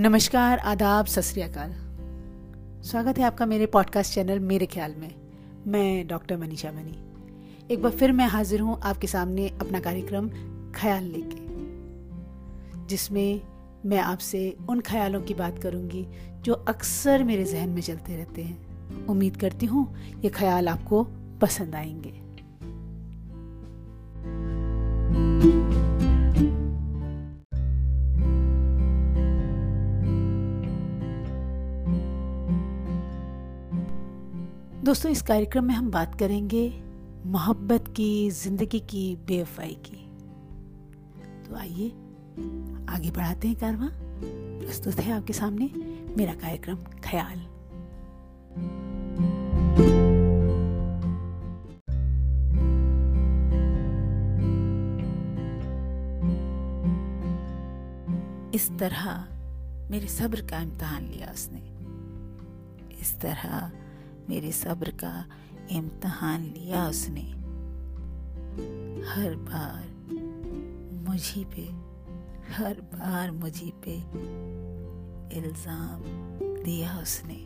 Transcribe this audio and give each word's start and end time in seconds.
नमस्कार, 0.00 0.58
आदाब, 0.58 1.06
सत 1.06 1.20
स्वागत 2.84 3.18
है 3.18 3.24
आपका 3.24 3.46
मेरे 3.46 3.66
पॉडकास्ट 3.66 4.14
चैनल 4.14 4.38
मेरे 4.38 4.66
ख्याल 4.66 4.94
में। 4.98 5.14
मैं 5.66 6.06
डॉक्टर 6.06 6.36
मनीषा 6.36 6.72
मनी। 6.72 6.98
एक 7.70 7.82
बार 7.82 7.92
फिर 7.92 8.12
मैं 8.12 8.26
हाजिर 8.26 8.60
हूँ 8.60 8.80
आपके 8.82 9.06
सामने 9.06 9.48
अपना 9.48 9.80
कार्यक्रम 9.80 10.30
ख्याल 10.74 11.04
लेके, 11.04 11.40
जिसमें 12.86 13.40
मैं 13.86 13.98
आपसे 13.98 14.56
उन 14.68 14.80
ख्यालों 14.80 15.22
की 15.22 15.34
बात 15.34 15.58
करूँगी 15.58 16.06
जो 16.42 16.52
अक्सर 16.52 17.24
मेरे 17.24 17.44
जहन 17.44 17.68
में 17.68 17.82
चलते 17.82 18.16
रहते 18.16 18.42
हैं। 18.42 18.68
उम्मीद 19.06 19.36
करती 19.36 19.66
हूँ 19.66 19.96
ये 20.20 20.30
ख्याल 20.30 20.68
आपको 20.68 21.04
पसंद 21.40 21.74
आएँगे। 21.74 22.28
दोस्तों, 34.88 35.10
इस 35.12 35.22
कार्यक्रम 35.22 35.64
में 35.64 35.74
हम 35.74 35.90
बात 35.90 36.14
करेंगे 36.18 36.82
मोहब्बत 37.26 37.88
की, 37.96 38.30
ज़िंदगी 38.30 38.78
की, 38.80 39.16
बेवफाई 39.16 39.74
की। 39.86 39.96
तो 41.44 41.56
आइए, 41.56 41.88
आगे 42.94 43.10
बढ़ाते 43.10 43.48
हैं 43.48 43.56
कारवा। 43.56 43.88
प्रस्तुत 44.64 44.94
है 44.94 45.12
आपके 45.12 45.32
सामने 45.32 45.70
मेरा 46.16 46.34
कार्यक्रम 46.34 46.76
ख्याल। 46.76 47.38
इस 58.54 58.70
तरह 58.78 59.26
मेरे 59.90 60.08
सब्र 60.08 60.40
का 60.40 60.60
इम्तहान 60.60 61.02
लिया 61.02 61.32
उसने। 61.32 61.60
इस 63.00 63.14
तरह 63.20 63.70
मेरे 64.28 64.52
सब्र 64.52 64.90
का 64.90 65.24
इम्तहान 65.70 66.42
लिया 66.42 66.88
उसने। 66.88 67.20
हर 69.08 69.34
बार 69.34 69.86
मुझी 71.08 71.44
पे, 71.44 71.62
हर 72.52 72.80
बार 72.94 73.30
मुझी 73.30 73.72
पे 73.84 73.94
इल्ज़ाम 75.38 76.02
दिया 76.64 76.98
उसने। 76.98 77.38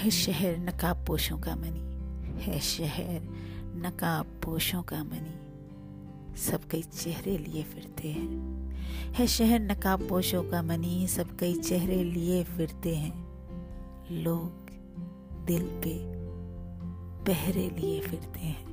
है 0.00 0.10
शहर 0.10 0.58
नकाब 0.58 1.04
पोशों 1.06 1.38
का 1.38 1.56
मनी, 1.56 2.42
है 2.42 2.58
शहर 2.60 3.20
नकाब 3.86 4.40
पोशों 4.44 4.82
का 4.82 5.04
मनी। 5.04 5.49
सब 6.40 6.64
कई 6.64 6.82
चेहरे 6.82 7.38
लिए 7.38 7.62
फिरते 7.62 8.08
हैं। 8.08 8.28
है 9.12 9.26
शहर 9.26 9.60
नकाब 9.60 10.08
पोशों 10.08 10.42
का 10.42 10.62
मनी, 10.62 11.06
सब 11.06 11.36
कई 11.36 11.54
चेहरे 11.54 12.04
लिए 12.04 12.44
फिरते 12.44 12.94
हैं। 12.96 13.28
लोग 14.12 14.70
दिल 15.46 15.62
पे 15.62 15.98
पहरे 17.24 17.70
लिए 17.70 18.00
फिरते 18.00 18.40
हैं। 18.40 18.66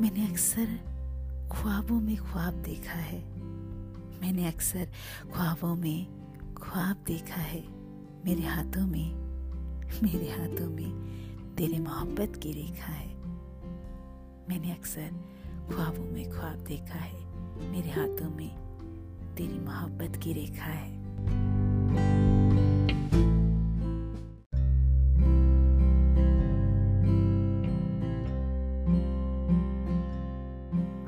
मैंने 0.00 0.26
अक्सर 0.26 0.66
ख्वाबों 1.52 2.00
में 2.00 2.16
ख्वाब 2.16 2.54
देखा 2.54 2.98
है। 2.98 3.42
मैंने 4.20 4.48
अक्सर 4.48 4.88
ख्वाबों 5.34 5.74
में 5.74 6.06
ख्वाब 6.62 7.04
देखा 7.06 7.40
है 7.40 7.60
मेरे 8.24 8.42
हाथों 8.42 8.86
में, 8.86 9.14
मेरे 10.02 10.30
हाथों 10.30 10.68
में 10.70 11.54
तेरी 11.56 11.78
मोहब्बत 11.78 12.38
की 12.42 12.52
रेखा 12.52 12.92
है। 12.92 13.08
मैंने 14.48 14.72
अक्सर 14.72 15.10
ख्वाबों 15.70 16.04
में 16.04 16.30
ख्वाब 16.30 16.64
देखा 16.64 16.98
है, 16.98 17.20
मेरे 17.70 17.90
हाथों 17.90 18.30
में 18.30 18.50
तेरी 19.36 19.58
मोहब्बत 19.58 20.16
की 20.16 20.32
रेखा 20.32 20.64
है। 20.64 20.96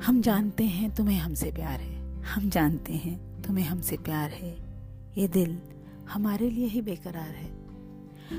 हम 0.01 0.21
जानते 0.21 0.63
हैं 0.63 0.95
तुम्हें 0.95 1.19
हमसे 1.19 1.51
प्यार 1.51 1.79
है, 1.79 2.23
हम 2.23 2.49
जानते 2.49 2.93
हैं 2.95 3.41
तुम्हें 3.41 3.65
हमसे 3.65 3.97
प्यार 3.97 4.29
है। 4.29 4.70
ये 5.17 5.27
दिल 5.27 5.61
हमारे 6.09 6.49
लिए 6.49 6.65
ही 6.65 6.81
बेकरार 6.81 7.29
है। 7.29 7.61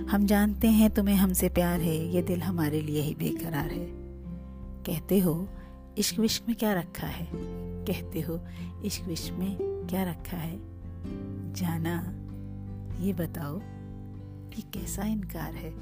हम 0.07 0.27
जानते 0.27 0.69
हैं 0.69 0.91
तुम्हें 0.91 1.15
हमसे 1.15 1.49
प्यार 1.49 1.81
है, 1.81 2.15
ये 2.15 2.23
दिल 2.23 2.43
हमारे 2.43 2.81
लिए 2.81 3.01
ही 3.01 3.15
बेकरार 3.15 3.71
है। 3.71 3.87
कहते 4.83 5.19
हो, 5.19 5.49
इश्क 5.99 6.19
विश्क 6.19 6.45
में 6.49 6.57
क्या 6.57 6.73
रखा 6.73 7.07
है? 7.07 7.29
कहते 7.85 8.21
हो, 8.21 8.41
इश्क 8.85 9.05
विश्क 9.05 9.35
में 9.35 9.57
क्या 9.91 10.03
रखा 10.03 10.37
है? 10.37 10.61
जाना, 11.53 12.15
ये 13.05 13.13
बताओ 13.13 13.61
कि 14.51 14.63
कैसा 14.63 15.03
इनकार 15.03 15.55
है? 15.55 15.73